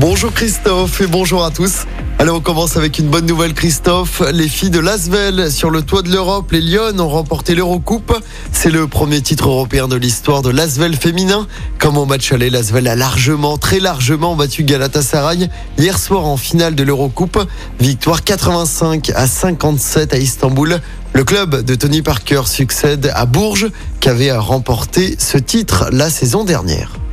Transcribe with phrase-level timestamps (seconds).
[0.00, 1.84] Bonjour Christophe et bonjour à tous.
[2.18, 4.22] Allez, on commence avec une bonne nouvelle Christophe.
[4.32, 8.12] Les filles de Lasvel sur le toit de l'Europe, les Lyon ont remporté l'Eurocoupe.
[8.50, 11.46] C'est le premier titre européen de l'histoire de Lasvel féminin.
[11.78, 16.74] Comme au match aller, Lasvel a largement, très largement battu Galatasaray hier soir en finale
[16.74, 17.38] de l'Eurocoupe.
[17.78, 20.80] Victoire 85 à 57 à Istanbul.
[21.12, 23.68] Le club de Tony Parker succède à Bourges
[24.00, 27.03] qui avait remporté ce titre la saison dernière.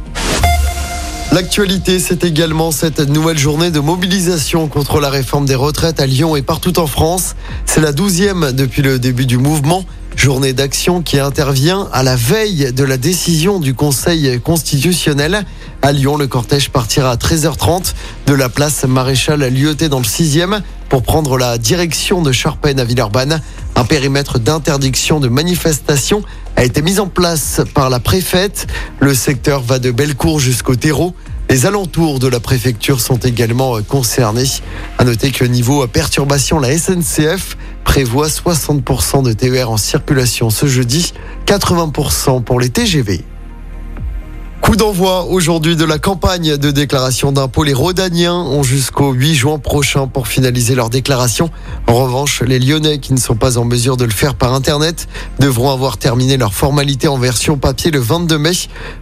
[1.31, 6.35] L'actualité, c'est également cette nouvelle journée de mobilisation contre la réforme des retraites à Lyon
[6.35, 7.35] et partout en France.
[7.66, 9.86] C'est la douzième depuis le début du mouvement.
[10.17, 15.45] Journée d'action qui intervient à la veille de la décision du Conseil constitutionnel.
[15.81, 17.94] À Lyon, le cortège partira à 13h30
[18.25, 22.84] de la place Maréchal Lyoté dans le 6e pour prendre la direction de Charpennes à
[22.84, 23.41] Villeurbanne.
[23.77, 26.23] Un périmètre d'interdiction de manifestation
[26.61, 28.67] a été mis en place par la préfète.
[28.99, 31.15] Le secteur va de Bellecour jusqu'au terreau.
[31.49, 34.45] Les alentours de la préfecture sont également concernés.
[34.99, 41.13] À noter que niveau perturbation, la SNCF prévoit 60% de TER en circulation ce jeudi,
[41.47, 43.25] 80% pour les TGV.
[44.72, 47.66] Coup d'envoi aujourd'hui de la campagne de déclaration d'impôts.
[47.66, 51.50] Les Rodaniens ont jusqu'au 8 juin prochain pour finaliser leur déclaration.
[51.88, 55.09] En revanche, les Lyonnais qui ne sont pas en mesure de le faire par Internet
[55.39, 58.52] devront avoir terminé leur formalité en version papier le 22 mai.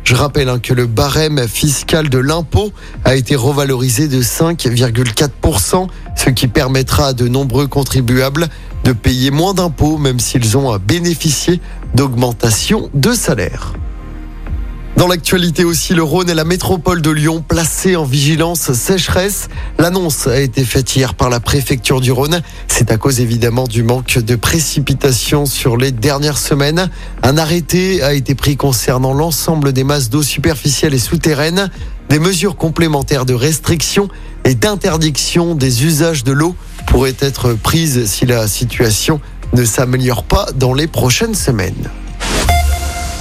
[0.04, 2.72] Je rappelle hein, que le barème fiscal de l'impôt
[3.06, 8.48] a été revalorisé de 5,4%, ce qui permettra à de nombreux contribuables
[8.86, 11.62] de payer moins d'impôts même s'ils ont bénéficié
[11.94, 13.74] d'augmentation de salaire.
[15.00, 19.48] Dans l'actualité aussi, le Rhône et la métropole de Lyon placés en vigilance sécheresse.
[19.78, 22.42] L'annonce a été faite hier par la préfecture du Rhône.
[22.68, 26.90] C'est à cause évidemment du manque de précipitations sur les dernières semaines.
[27.24, 31.72] Un arrêté a été pris concernant l'ensemble des masses d'eau superficielles et souterraines.
[32.10, 34.10] Des mesures complémentaires de restriction
[34.44, 39.22] et d'interdiction des usages de l'eau pourraient être prises si la situation
[39.54, 41.90] ne s'améliore pas dans les prochaines semaines.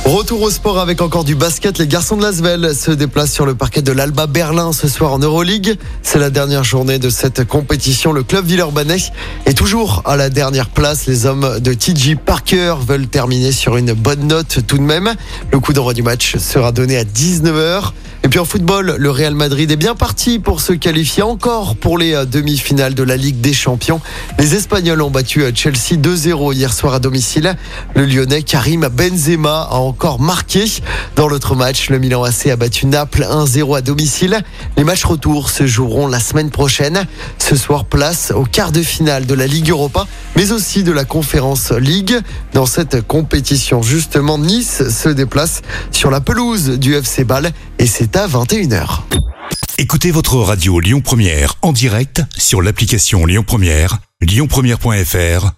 [0.08, 1.76] Retour au sport avec encore du basket.
[1.76, 5.18] Les garçons de Lasvel se déplacent sur le parquet de l'Alba Berlin ce soir en
[5.18, 5.76] Euroleague.
[6.02, 8.14] C'est la dernière journée de cette compétition.
[8.14, 8.96] Le club Villeurbanais
[9.44, 11.04] est toujours à la dernière place.
[11.04, 15.14] Les hommes de TJ Parker veulent terminer sur une bonne note tout de même.
[15.52, 17.92] Le coup d'envoi du match sera donné à 19h.
[18.24, 21.98] Et puis en football, le Real Madrid est bien parti pour se qualifier encore pour
[21.98, 24.00] les demi-finales de la Ligue des Champions.
[24.38, 27.56] Les Espagnols ont battu Chelsea 2-0 hier soir à domicile.
[27.94, 30.64] Le Lyonnais Karim Benzema a encore marqué.
[31.16, 34.38] Dans l'autre match, le Milan AC a battu Naples 1-0 à domicile.
[34.76, 37.04] Les matchs retour se joueront la semaine prochaine.
[37.38, 41.04] Ce soir, place au quart de finale de la Ligue Europa, mais aussi de la
[41.04, 42.16] Conférence League.
[42.52, 48.14] Dans cette compétition, justement, Nice se déplace sur la pelouse du FC Bâle et c'est
[48.14, 49.00] à 21h.
[49.78, 55.57] Écoutez votre radio Lyon Première en direct sur l'application Lyon Première, lyonpremière.fr